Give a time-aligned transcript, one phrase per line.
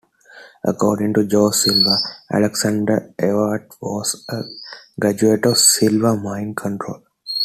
[0.65, 1.97] According to Jose Silva,
[2.33, 4.41] Alexander Everett was a
[4.99, 7.03] graduate of Silva Mind Control.